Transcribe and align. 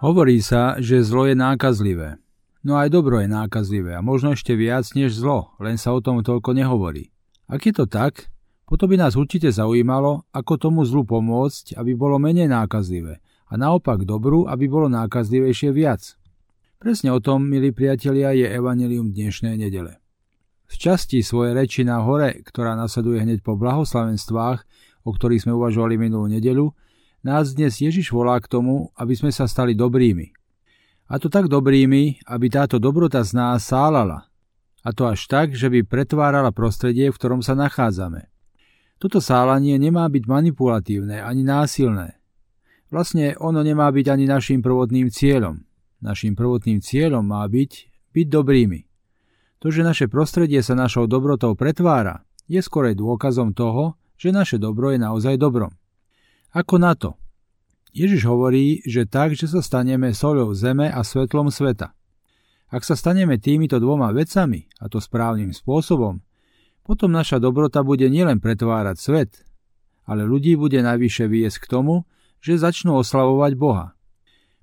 Hovorí 0.00 0.40
sa, 0.40 0.80
že 0.80 1.04
zlo 1.04 1.28
je 1.28 1.36
nákazlivé. 1.36 2.16
No 2.64 2.80
aj 2.80 2.88
dobro 2.88 3.20
je 3.20 3.28
nákazlivé 3.28 3.92
a 3.92 4.00
možno 4.00 4.32
ešte 4.32 4.56
viac 4.56 4.88
než 4.96 5.12
zlo, 5.12 5.52
len 5.60 5.76
sa 5.76 5.92
o 5.92 6.00
tom 6.00 6.24
toľko 6.24 6.56
nehovorí. 6.56 7.12
Ak 7.44 7.68
je 7.68 7.76
to 7.76 7.84
tak, 7.84 8.32
potom 8.64 8.88
by 8.88 8.96
nás 8.96 9.12
určite 9.12 9.52
zaujímalo, 9.52 10.24
ako 10.32 10.56
tomu 10.56 10.88
zlu 10.88 11.04
pomôcť, 11.04 11.76
aby 11.76 11.92
bolo 11.92 12.16
menej 12.16 12.48
nákazlivé 12.48 13.20
a 13.44 13.52
naopak 13.60 14.08
dobru, 14.08 14.48
aby 14.48 14.72
bolo 14.72 14.88
nákazlivejšie 14.88 15.68
viac. 15.68 16.16
Presne 16.80 17.12
o 17.12 17.20
tom, 17.20 17.44
milí 17.44 17.68
priatelia, 17.68 18.32
je 18.32 18.48
evanelium 18.48 19.12
dnešnej 19.12 19.60
nedele. 19.60 20.00
V 20.64 20.80
časti 20.80 21.20
svojej 21.20 21.52
reči 21.52 21.84
na 21.84 22.00
hore, 22.00 22.40
ktorá 22.48 22.72
nasleduje 22.72 23.20
hneď 23.20 23.44
po 23.44 23.52
blahoslavenstvách, 23.52 24.64
o 25.04 25.10
ktorých 25.12 25.44
sme 25.44 25.52
uvažovali 25.60 26.00
minulú 26.00 26.24
nedelu, 26.24 26.72
nás 27.20 27.52
dnes 27.52 27.80
Ježiš 27.80 28.12
volá 28.12 28.40
k 28.40 28.48
tomu, 28.48 28.92
aby 28.96 29.12
sme 29.12 29.30
sa 29.32 29.44
stali 29.44 29.76
dobrými. 29.76 30.32
A 31.10 31.18
to 31.18 31.26
tak 31.26 31.50
dobrými, 31.50 32.22
aby 32.24 32.46
táto 32.48 32.78
dobrota 32.78 33.20
z 33.26 33.34
nás 33.34 33.66
sálala. 33.66 34.30
A 34.80 34.94
to 34.94 35.04
až 35.10 35.26
tak, 35.28 35.52
že 35.52 35.68
by 35.68 35.84
pretvárala 35.84 36.54
prostredie, 36.54 37.10
v 37.10 37.18
ktorom 37.18 37.44
sa 37.44 37.52
nachádzame. 37.58 38.30
Toto 39.00 39.20
sálanie 39.20 39.76
nemá 39.80 40.08
byť 40.08 40.24
manipulatívne 40.28 41.20
ani 41.20 41.42
násilné. 41.44 42.20
Vlastne 42.92 43.36
ono 43.40 43.60
nemá 43.64 43.88
byť 43.88 44.06
ani 44.06 44.24
našim 44.28 44.60
prvotným 44.60 45.08
cieľom. 45.08 45.62
Našim 46.00 46.32
prvotným 46.32 46.80
cieľom 46.80 47.24
má 47.24 47.44
byť 47.44 47.90
byť 48.12 48.26
dobrými. 48.26 48.80
To, 49.60 49.68
že 49.68 49.84
naše 49.84 50.06
prostredie 50.08 50.64
sa 50.64 50.72
našou 50.72 51.04
dobrotou 51.04 51.52
pretvára, 51.52 52.24
je 52.50 52.58
skorej 52.58 52.96
dôkazom 52.96 53.52
toho, 53.52 54.00
že 54.16 54.34
naše 54.34 54.56
dobro 54.56 54.90
je 54.90 54.98
naozaj 54.98 55.36
dobrom. 55.36 55.79
Ako 56.50 56.82
na 56.82 56.98
to? 56.98 57.14
Ježiš 57.94 58.26
hovorí, 58.26 58.82
že 58.86 59.06
tak, 59.06 59.34
že 59.34 59.50
sa 59.50 59.62
staneme 59.62 60.14
soľou 60.14 60.54
zeme 60.54 60.90
a 60.90 61.02
svetlom 61.02 61.50
sveta. 61.50 61.94
Ak 62.70 62.86
sa 62.86 62.94
staneme 62.94 63.38
týmito 63.38 63.82
dvoma 63.82 64.14
vecami, 64.14 64.70
a 64.78 64.86
to 64.86 65.02
správnym 65.02 65.50
spôsobom, 65.50 66.22
potom 66.86 67.10
naša 67.10 67.42
dobrota 67.42 67.82
bude 67.82 68.06
nielen 68.06 68.38
pretvárať 68.38 68.96
svet, 68.98 69.32
ale 70.06 70.26
ľudí 70.26 70.54
bude 70.54 70.78
najvyššie 70.78 71.26
viesť 71.26 71.66
k 71.66 71.70
tomu, 71.70 72.06
že 72.42 72.62
začnú 72.62 72.98
oslavovať 72.98 73.52
Boha. 73.58 73.94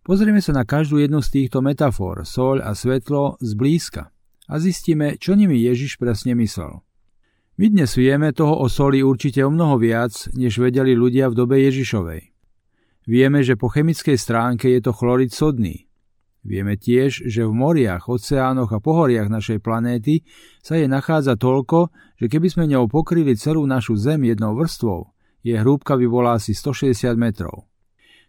Pozrieme 0.08 0.40
sa 0.40 0.56
na 0.56 0.64
každú 0.64 1.04
jednu 1.04 1.20
z 1.20 1.36
týchto 1.36 1.60
metafor, 1.60 2.24
soľ 2.24 2.64
a 2.64 2.72
svetlo, 2.72 3.36
zblízka 3.44 4.08
a 4.48 4.54
zistíme, 4.56 5.20
čo 5.20 5.36
nimi 5.36 5.60
Ježiš 5.60 6.00
presne 6.00 6.32
myslel. 6.40 6.80
My 7.58 7.74
dnes 7.74 7.98
vieme 7.98 8.38
toho 8.38 8.62
o 8.62 8.70
soli 8.70 9.02
určite 9.02 9.42
o 9.42 9.50
mnoho 9.50 9.82
viac, 9.82 10.30
než 10.38 10.62
vedeli 10.62 10.94
ľudia 10.94 11.26
v 11.34 11.38
dobe 11.42 11.58
Ježišovej. 11.66 12.30
Vieme, 13.10 13.42
že 13.42 13.58
po 13.58 13.74
chemickej 13.74 14.14
stránke 14.14 14.70
je 14.70 14.78
to 14.78 14.94
chlorid 14.94 15.34
sodný. 15.34 15.90
Vieme 16.46 16.78
tiež, 16.78 17.26
že 17.26 17.50
v 17.50 17.58
moriach, 17.58 18.14
oceánoch 18.14 18.70
a 18.70 18.78
pohoriach 18.78 19.34
našej 19.34 19.66
planéty 19.66 20.22
sa 20.62 20.78
je 20.78 20.86
nachádza 20.86 21.34
toľko, 21.34 21.90
že 22.22 22.30
keby 22.30 22.46
sme 22.46 22.70
ňou 22.70 22.86
pokryli 22.86 23.34
celú 23.34 23.66
našu 23.66 23.98
Zem 23.98 24.30
jednou 24.30 24.54
vrstvou, 24.54 25.10
je 25.42 25.58
hrúbka 25.58 25.98
by 25.98 26.06
bola 26.06 26.38
asi 26.38 26.54
160 26.54 27.18
metrov. 27.18 27.66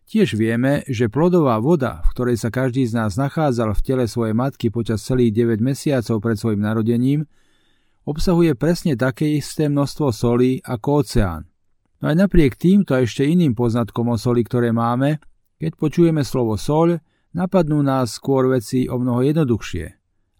Tiež 0.08 0.40
vieme, 0.40 0.88
že 0.88 1.12
plodová 1.12 1.60
voda, 1.60 2.00
v 2.08 2.16
ktorej 2.16 2.40
sa 2.40 2.48
každý 2.48 2.88
z 2.88 2.96
nás 2.96 3.20
nachádzal 3.20 3.76
v 3.76 3.84
tele 3.84 4.04
svojej 4.08 4.32
matky 4.32 4.72
počas 4.72 5.04
celých 5.04 5.36
9 5.36 5.60
mesiacov 5.60 6.16
pred 6.16 6.40
svojim 6.40 6.64
narodením, 6.64 7.28
obsahuje 8.08 8.56
presne 8.56 8.96
také 8.96 9.36
isté 9.36 9.68
množstvo 9.68 10.08
soli 10.16 10.64
ako 10.64 11.04
oceán. 11.04 11.44
No 12.00 12.08
aj 12.08 12.16
napriek 12.16 12.56
týmto 12.56 12.96
a 12.96 13.04
ešte 13.04 13.28
iným 13.28 13.52
poznatkom 13.52 14.08
o 14.08 14.16
soli, 14.16 14.40
ktoré 14.40 14.72
máme, 14.72 15.20
keď 15.60 15.76
počujeme 15.76 16.24
slovo 16.24 16.56
soľ, 16.56 16.96
napadnú 17.36 17.84
nás 17.84 18.16
skôr 18.16 18.48
veci 18.48 18.88
o 18.88 18.96
mnoho 18.96 19.20
jednoduchšie, 19.28 19.86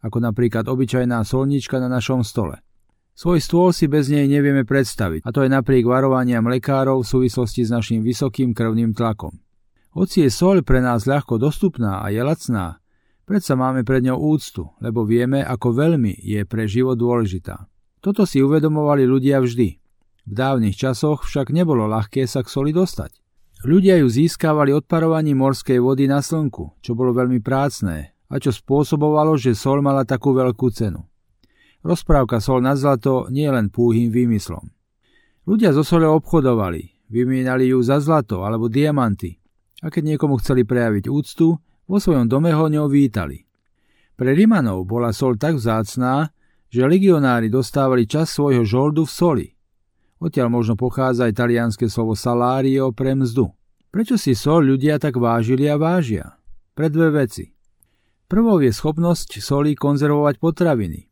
ako 0.01 0.17
napríklad 0.17 0.65
obyčajná 0.65 1.21
solnička 1.29 1.77
na 1.77 1.93
našom 1.93 2.25
stole. 2.25 2.65
Svoj 3.19 3.43
stôl 3.43 3.75
si 3.75 3.91
bez 3.91 4.06
nej 4.09 4.31
nevieme 4.31 4.62
predstaviť, 4.62 5.27
a 5.27 5.29
to 5.35 5.43
aj 5.43 5.50
napriek 5.50 5.85
varovaniam 5.85 6.47
lekárov 6.47 7.03
v 7.03 7.11
súvislosti 7.11 7.67
s 7.67 7.75
našim 7.75 8.00
vysokým 8.00 8.55
krvným 8.55 8.95
tlakom. 8.95 9.35
Hoci 9.99 10.23
je 10.23 10.31
soľ 10.31 10.62
pre 10.62 10.79
nás 10.79 11.05
ľahko 11.05 11.43
dostupná 11.43 11.99
a 11.99 12.15
je 12.15 12.23
lacná, 12.23 12.79
Predsa 13.28 13.61
máme 13.61 13.84
pred 13.84 14.09
ňou 14.09 14.33
úctu, 14.33 14.72
lebo 14.81 15.05
vieme, 15.05 15.44
ako 15.44 15.77
veľmi 15.77 16.16
je 16.16 16.49
pre 16.49 16.65
život 16.65 16.97
dôležitá. 16.97 17.69
Toto 18.00 18.25
si 18.25 18.41
uvedomovali 18.41 19.05
ľudia 19.05 19.44
vždy. 19.44 19.69
V 20.25 20.33
dávnych 20.33 20.72
časoch 20.72 21.28
však 21.28 21.53
nebolo 21.53 21.84
ľahké 21.84 22.25
sa 22.25 22.41
k 22.41 22.49
soli 22.49 22.72
dostať. 22.72 23.21
Ľudia 23.69 24.00
ju 24.00 24.09
získavali 24.09 24.72
odparovaním 24.72 25.44
morskej 25.44 25.77
vody 25.77 26.09
na 26.09 26.25
slnku, 26.25 26.81
čo 26.81 26.97
bolo 26.97 27.12
veľmi 27.12 27.44
prácné 27.44 28.17
a 28.33 28.41
čo 28.41 28.49
spôsobovalo, 28.49 29.37
že 29.37 29.53
sol 29.53 29.84
mala 29.84 30.09
takú 30.09 30.33
veľkú 30.33 30.72
cenu. 30.72 31.05
Rozprávka 31.84 32.41
sol 32.41 32.65
na 32.65 32.81
zlato 32.81 33.28
nie 33.28 33.44
je 33.44 33.53
len 33.53 33.69
púhým 33.69 34.09
výmyslom. 34.09 34.72
Ľudia 35.44 35.77
zo 35.77 35.84
sole 35.84 36.09
obchodovali, 36.09 37.12
vymienali 37.12 37.77
ju 37.77 37.84
za 37.84 38.00
zlato 38.00 38.41
alebo 38.41 38.72
diamanty 38.72 39.37
a 39.84 39.93
keď 39.93 40.17
niekomu 40.17 40.41
chceli 40.41 40.65
prejaviť 40.65 41.12
úctu, 41.12 41.61
vo 41.88 41.97
svojom 41.97 42.28
dome 42.28 42.53
ho 42.53 42.69
ňou 42.69 42.87
vítali. 42.87 43.49
Pre 44.15 44.31
Rimanov 44.37 44.84
bola 44.84 45.10
sol 45.16 45.41
tak 45.41 45.56
vzácná, 45.56 46.28
že 46.69 46.84
legionári 46.84 47.49
dostávali 47.49 48.04
čas 48.04 48.28
svojho 48.28 48.62
žoldu 48.69 49.09
v 49.09 49.12
soli. 49.12 49.47
Odtiaľ 50.21 50.53
možno 50.53 50.75
pochádza 50.76 51.31
italianské 51.31 51.88
slovo 51.88 52.12
salario 52.12 52.93
pre 52.93 53.16
mzdu. 53.16 53.49
Prečo 53.88 54.21
si 54.21 54.37
sol 54.37 54.69
ľudia 54.69 55.00
tak 55.00 55.16
vážili 55.16 55.65
a 55.71 55.81
vážia? 55.81 56.37
Pre 56.76 56.93
dve 56.93 57.25
veci. 57.25 57.49
Prvou 58.28 58.60
je 58.60 58.69
schopnosť 58.69 59.41
soli 59.41 59.72
konzervovať 59.72 60.37
potraviny. 60.37 61.09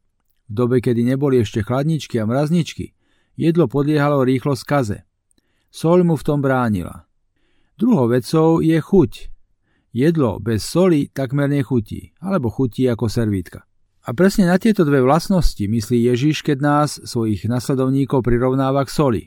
V 0.46 0.52
dobe, 0.52 0.84
kedy 0.84 1.00
neboli 1.00 1.40
ešte 1.40 1.64
chladničky 1.64 2.20
a 2.20 2.28
mrazničky, 2.28 2.92
jedlo 3.40 3.64
podliehalo 3.64 4.20
rýchlo 4.20 4.52
skaze. 4.52 5.08
Sol 5.72 6.04
mu 6.04 6.20
v 6.20 6.26
tom 6.26 6.44
bránila. 6.44 7.08
Druhou 7.80 8.12
vecou 8.12 8.60
je 8.60 8.76
chuť, 8.76 9.35
Jedlo 9.96 10.36
bez 10.36 10.60
soli 10.60 11.08
takmer 11.08 11.48
nechutí, 11.48 12.12
alebo 12.20 12.52
chutí 12.52 12.84
ako 12.84 13.08
servítka. 13.08 13.64
A 14.04 14.12
presne 14.12 14.44
na 14.44 14.60
tieto 14.60 14.84
dve 14.84 15.00
vlastnosti 15.00 15.64
myslí 15.64 16.12
Ježiš, 16.12 16.44
keď 16.44 16.58
nás, 16.60 17.00
svojich 17.00 17.48
nasledovníkov, 17.48 18.20
prirovnáva 18.20 18.84
k 18.84 18.92
soli. 18.92 19.22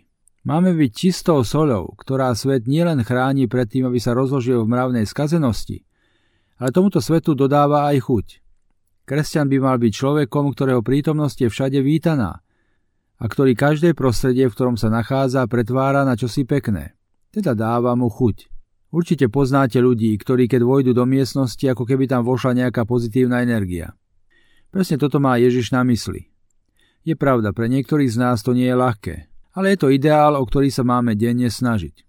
Máme 0.46 0.78
byť 0.78 0.92
čistou 0.94 1.42
soľou, 1.42 1.98
ktorá 1.98 2.38
svet 2.38 2.70
nielen 2.70 3.02
chráni 3.02 3.50
pred 3.50 3.66
tým, 3.66 3.90
aby 3.90 3.98
sa 3.98 4.14
rozložil 4.14 4.62
v 4.62 4.70
mravnej 4.70 5.10
skazenosti, 5.10 5.90
ale 6.62 6.70
tomuto 6.70 7.02
svetu 7.02 7.34
dodáva 7.34 7.90
aj 7.90 8.06
chuť. 8.06 8.28
Kresťan 9.10 9.50
by 9.50 9.58
mal 9.58 9.82
byť 9.82 9.90
človekom, 9.90 10.54
ktorého 10.54 10.86
prítomnosť 10.86 11.38
je 11.44 11.50
všade 11.50 11.80
vítaná 11.82 12.46
a 13.18 13.26
ktorý 13.26 13.58
každé 13.58 13.98
prostredie, 13.98 14.46
v 14.46 14.54
ktorom 14.54 14.78
sa 14.78 14.94
nachádza, 14.94 15.50
pretvára 15.50 16.06
na 16.06 16.14
čosi 16.14 16.46
pekné. 16.46 16.94
Teda 17.34 17.58
dáva 17.58 17.98
mu 17.98 18.06
chuť. 18.06 18.59
Určite 18.90 19.30
poznáte 19.30 19.78
ľudí, 19.78 20.18
ktorí 20.18 20.50
keď 20.50 20.66
vojdu 20.66 20.92
do 20.98 21.06
miestnosti, 21.06 21.62
ako 21.62 21.86
keby 21.86 22.10
tam 22.10 22.26
vošla 22.26 22.66
nejaká 22.66 22.90
pozitívna 22.90 23.46
energia. 23.46 23.94
Presne 24.74 24.98
toto 24.98 25.22
má 25.22 25.38
Ježiš 25.38 25.70
na 25.70 25.86
mysli. 25.86 26.30
Je 27.06 27.14
pravda, 27.14 27.54
pre 27.54 27.70
niektorých 27.70 28.10
z 28.10 28.18
nás 28.18 28.42
to 28.42 28.58
nie 28.58 28.66
je 28.66 28.78
ľahké, 28.78 29.16
ale 29.54 29.74
je 29.74 29.78
to 29.78 29.94
ideál, 29.94 30.38
o 30.38 30.44
ktorý 30.46 30.74
sa 30.74 30.82
máme 30.82 31.14
denne 31.14 31.54
snažiť. 31.54 32.06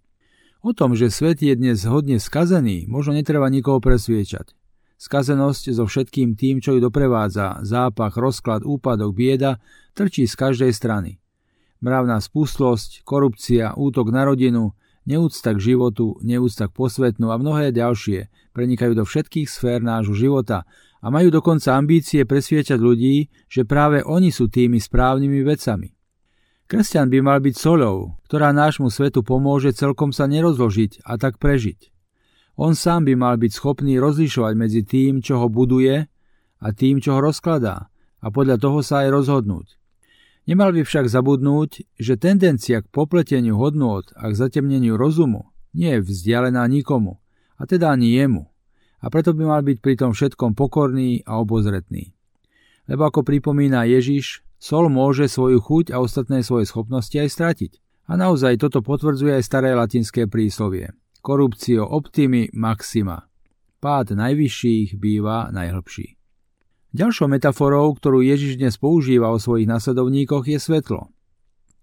O 0.61 0.77
tom, 0.77 0.93
že 0.93 1.09
svet 1.09 1.41
je 1.41 1.57
dnes 1.57 1.89
hodne 1.89 2.21
skazený, 2.21 2.85
možno 2.85 3.17
netreba 3.17 3.49
nikoho 3.49 3.81
presviečať. 3.81 4.53
Skazenosť 5.01 5.73
so 5.73 5.89
všetkým 5.89 6.37
tým, 6.37 6.61
čo 6.61 6.77
ju 6.77 6.81
doprevádza, 6.85 7.65
zápach, 7.65 8.21
rozklad, 8.21 8.61
úpadok, 8.69 9.17
bieda, 9.17 9.57
trčí 9.97 10.29
z 10.29 10.37
každej 10.37 10.73
strany. 10.77 11.17
Mravná 11.81 12.21
spustlosť, 12.21 13.09
korupcia, 13.09 13.73
útok 13.73 14.13
na 14.13 14.29
rodinu, 14.29 14.77
neúcta 15.11 15.51
k 15.59 15.75
životu, 15.75 16.15
neúcta 16.23 16.71
k 16.71 16.77
posvetnú 16.79 17.35
a 17.35 17.41
mnohé 17.43 17.75
ďalšie 17.75 18.31
prenikajú 18.55 18.95
do 18.95 19.03
všetkých 19.03 19.51
sfér 19.51 19.83
nášho 19.83 20.15
života 20.15 20.63
a 21.03 21.11
majú 21.11 21.35
dokonca 21.35 21.75
ambície 21.75 22.23
presviečať 22.23 22.79
ľudí, 22.79 23.27
že 23.51 23.67
práve 23.67 24.07
oni 24.07 24.31
sú 24.31 24.47
tými 24.47 24.79
správnymi 24.79 25.43
vecami. 25.43 25.91
Kresťan 26.71 27.11
by 27.11 27.19
mal 27.19 27.43
byť 27.43 27.55
solou, 27.59 28.15
ktorá 28.31 28.55
nášmu 28.55 28.95
svetu 28.95 29.27
pomôže 29.27 29.75
celkom 29.75 30.15
sa 30.15 30.31
nerozložiť 30.31 31.03
a 31.03 31.19
tak 31.19 31.43
prežiť. 31.43 31.91
On 32.55 32.79
sám 32.79 33.11
by 33.11 33.19
mal 33.19 33.35
byť 33.41 33.51
schopný 33.51 33.99
rozlišovať 33.99 34.55
medzi 34.55 34.87
tým, 34.87 35.19
čo 35.19 35.43
ho 35.43 35.51
buduje 35.51 36.07
a 36.61 36.67
tým, 36.71 37.03
čo 37.03 37.19
ho 37.19 37.21
rozkladá 37.25 37.91
a 38.21 38.27
podľa 38.29 38.61
toho 38.61 38.85
sa 38.85 39.03
aj 39.03 39.09
rozhodnúť. 39.17 39.80
Nemal 40.51 40.75
by 40.75 40.83
však 40.83 41.07
zabudnúť, 41.07 41.87
že 41.95 42.19
tendencia 42.19 42.83
k 42.83 42.91
popleteniu 42.91 43.55
hodnôt 43.55 44.03
a 44.19 44.35
k 44.35 44.35
zatemneniu 44.35 44.99
rozumu 44.99 45.55
nie 45.71 45.95
je 45.95 46.03
vzdialená 46.03 46.67
nikomu, 46.67 47.23
a 47.55 47.71
teda 47.71 47.95
ani 47.95 48.19
jemu, 48.19 48.51
a 48.99 49.07
preto 49.15 49.31
by 49.31 49.47
mal 49.47 49.63
byť 49.63 49.79
pri 49.79 49.95
tom 49.95 50.11
všetkom 50.11 50.59
pokorný 50.59 51.23
a 51.23 51.39
obozretný. 51.39 52.11
Lebo 52.91 53.07
ako 53.07 53.23
pripomína 53.23 53.87
Ježiš, 53.87 54.43
sol 54.59 54.91
môže 54.91 55.31
svoju 55.31 55.63
chuť 55.63 55.95
a 55.95 56.03
ostatné 56.03 56.43
svoje 56.43 56.67
schopnosti 56.67 57.15
aj 57.15 57.31
stratiť. 57.31 57.73
A 58.11 58.19
naozaj 58.19 58.59
toto 58.59 58.83
potvrdzuje 58.83 59.39
aj 59.39 59.47
staré 59.47 59.71
latinské 59.71 60.27
príslovie. 60.27 60.91
Korupcio 61.23 61.87
optimi 61.87 62.51
maxima. 62.51 63.31
pád 63.79 64.19
najvyšších 64.19 64.99
býva 64.99 65.55
najhlbší. 65.55 66.20
Ďalšou 66.91 67.31
metaforou, 67.31 67.95
ktorú 67.95 68.19
Ježiš 68.19 68.59
dnes 68.59 68.75
používa 68.75 69.31
o 69.31 69.39
svojich 69.39 69.71
nasledovníkoch, 69.71 70.43
je 70.51 70.59
svetlo. 70.59 71.15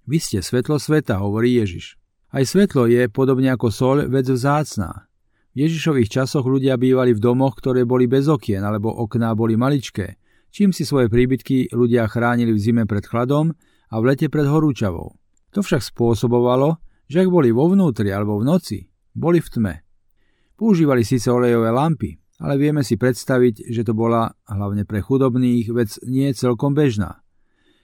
Vy 0.03 0.19
ste 0.19 0.43
svetlo 0.43 0.83
sveta, 0.83 1.23
hovorí 1.23 1.55
Ježiš. 1.55 1.95
Aj 2.27 2.43
svetlo 2.43 2.91
je, 2.91 3.07
podobne 3.07 3.55
ako 3.55 3.71
sol, 3.71 3.97
vec 4.11 4.27
vzácná. 4.27 5.07
V 5.55 5.63
Ježišových 5.63 6.11
časoch 6.11 6.43
ľudia 6.43 6.75
bývali 6.75 7.15
v 7.15 7.23
domoch, 7.23 7.55
ktoré 7.55 7.87
boli 7.87 8.03
bez 8.03 8.27
okien, 8.27 8.59
alebo 8.59 8.91
okná 8.91 9.31
boli 9.31 9.55
maličké, 9.55 10.19
čím 10.51 10.75
si 10.75 10.83
svoje 10.83 11.07
príbytky 11.07 11.71
ľudia 11.71 12.03
chránili 12.11 12.51
v 12.51 12.59
zime 12.59 12.83
pred 12.83 13.07
chladom 13.07 13.55
a 13.87 13.95
v 14.03 14.11
lete 14.11 14.27
pred 14.27 14.43
horúčavou. 14.43 15.15
To 15.55 15.63
však 15.63 15.87
spôsobovalo, 15.87 16.83
že 17.07 17.23
ak 17.23 17.31
boli 17.31 17.55
vo 17.55 17.71
vnútri 17.71 18.11
alebo 18.11 18.43
v 18.43 18.47
noci, 18.51 18.83
boli 19.15 19.39
v 19.39 19.47
tme. 19.55 19.75
Používali 20.59 21.07
síce 21.07 21.31
olejové 21.31 21.71
lampy, 21.71 22.19
ale 22.37 22.61
vieme 22.61 22.85
si 22.85 22.97
predstaviť, 22.97 23.69
že 23.69 23.81
to 23.81 23.97
bola 23.97 24.29
hlavne 24.45 24.85
pre 24.85 25.01
chudobných 25.01 25.67
vec 25.73 25.97
nie 26.05 26.29
celkom 26.37 26.77
bežná. 26.77 27.21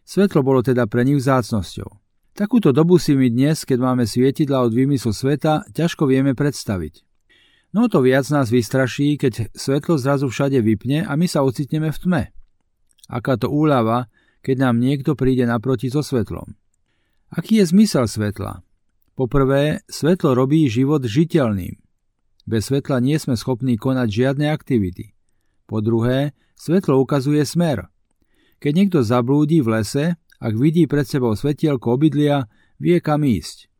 Svetlo 0.05 0.45
bolo 0.45 0.61
teda 0.61 0.85
pre 0.85 1.01
nich 1.07 1.17
vzácnosťou. 1.17 1.89
Takúto 2.33 2.73
dobu 2.73 2.97
si 2.97 3.13
my 3.13 3.29
dnes, 3.29 3.61
keď 3.61 3.77
máme 3.77 4.03
svietidla 4.09 4.65
od 4.65 4.73
výmyslu 4.73 5.13
sveta, 5.13 5.69
ťažko 5.69 6.09
vieme 6.09 6.33
predstaviť. 6.33 7.05
No 7.73 7.89
to 7.89 8.05
viac 8.05 8.25
nás 8.29 8.53
vystraší, 8.53 9.17
keď 9.17 9.53
svetlo 9.53 9.97
zrazu 9.97 10.29
všade 10.29 10.61
vypne 10.61 11.05
a 11.05 11.13
my 11.17 11.25
sa 11.25 11.41
ocitneme 11.45 11.89
v 11.89 11.97
tme. 12.01 12.23
Aká 13.09 13.37
to 13.37 13.49
úľava, 13.49 14.09
keď 14.45 14.69
nám 14.69 14.81
niekto 14.81 15.17
príde 15.17 15.45
naproti 15.45 15.89
so 15.89 16.05
svetlom. 16.05 16.57
Aký 17.33 17.61
je 17.61 17.69
zmysel 17.69 18.05
svetla? 18.05 18.61
Poprvé, 19.13 19.85
svetlo 19.89 20.37
robí 20.37 20.65
život 20.69 21.05
žiteľným. 21.05 21.82
Bez 22.43 22.67
svetla 22.67 22.99
nie 22.99 23.15
sme 23.15 23.39
schopní 23.39 23.79
konať 23.79 24.07
žiadne 24.11 24.51
aktivity. 24.51 25.15
Po 25.63 25.79
druhé, 25.79 26.35
svetlo 26.59 26.99
ukazuje 26.99 27.43
smer. 27.47 27.87
Keď 28.59 28.71
niekto 28.75 28.99
zablúdi 29.03 29.63
v 29.63 29.79
lese, 29.79 30.05
ak 30.43 30.53
vidí 30.59 30.83
pred 30.87 31.07
sebou 31.07 31.31
svetielko 31.35 31.95
obydlia, 31.95 32.51
vie 32.79 32.99
kam 32.99 33.23
ísť. 33.23 33.71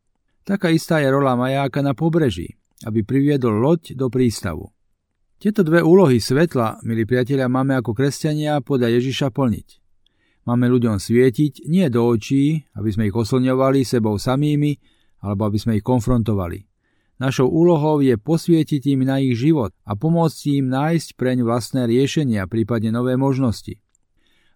Taká 0.44 0.72
istá 0.72 1.00
je 1.00 1.08
rola 1.12 1.36
majáka 1.36 1.84
na 1.84 1.92
pobreží, 1.92 2.56
aby 2.84 3.04
priviedol 3.04 3.60
loď 3.60 3.96
do 3.96 4.08
prístavu. 4.08 4.72
Tieto 5.40 5.60
dve 5.60 5.84
úlohy 5.84 6.20
svetla, 6.20 6.80
milí 6.88 7.04
priatelia, 7.04 7.52
máme 7.52 7.76
ako 7.76 7.92
kresťania 7.92 8.64
podľa 8.64 8.96
Ježiša 8.96 9.28
plniť. 9.28 9.68
Máme 10.44 10.68
ľuďom 10.68 11.00
svietiť 11.00 11.68
nie 11.68 11.88
do 11.88 12.04
očí, 12.04 12.64
aby 12.76 12.88
sme 12.92 13.08
ich 13.08 13.16
oslňovali 13.16 13.84
sebou 13.84 14.16
samými, 14.20 14.76
alebo 15.24 15.48
aby 15.48 15.56
sme 15.60 15.72
ich 15.80 15.84
konfrontovali. 15.84 16.64
Našou 17.22 17.46
úlohou 17.46 18.02
je 18.02 18.18
posvietiť 18.18 18.98
im 18.98 19.06
na 19.06 19.22
ich 19.22 19.38
život 19.38 19.70
a 19.86 19.94
pomôcť 19.94 20.40
im 20.58 20.66
nájsť 20.66 21.14
preň 21.14 21.46
vlastné 21.46 21.86
riešenia, 21.86 22.50
prípadne 22.50 22.90
nové 22.90 23.14
možnosti 23.14 23.78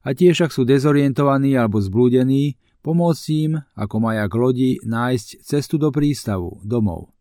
a 0.08 0.14
tiež 0.14 0.48
ak 0.48 0.52
sú 0.54 0.64
dezorientovaní 0.64 1.52
alebo 1.58 1.82
zblúdení, 1.82 2.56
pomôcť 2.80 3.24
im, 3.44 3.52
ako 3.74 3.94
majak 4.00 4.32
lodi, 4.32 4.80
nájsť 4.80 5.44
cestu 5.44 5.76
do 5.76 5.92
prístavu, 5.92 6.62
domov. 6.64 7.12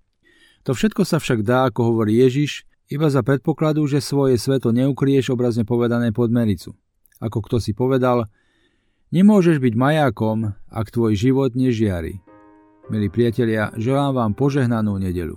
To 0.63 0.71
všetko 0.71 1.03
sa 1.07 1.19
však 1.19 1.43
dá, 1.43 1.67
ako 1.67 1.95
hovorí 1.95 2.19
Ježiš, 2.23 2.67
iba 2.87 3.11
za 3.11 3.23
predpokladu, 3.23 3.83
že 3.91 4.03
svoje 4.03 4.39
sveto 4.39 4.71
neukrieš 4.71 5.35
obrazne 5.35 5.67
povedané 5.67 6.15
pod 6.15 6.31
mericu. 6.31 6.79
Ako 7.19 7.43
kto 7.43 7.59
si 7.59 7.75
povedal, 7.75 8.31
nemôžeš 9.11 9.59
byť 9.59 9.73
majákom, 9.75 10.55
ak 10.71 10.87
tvoj 10.87 11.17
život 11.17 11.51
nežiari. 11.59 12.26
Milí 12.87 13.11
priatelia, 13.11 13.75
želám 13.75 14.15
vám 14.15 14.31
požehnanú 14.31 14.95
nedelu. 14.95 15.35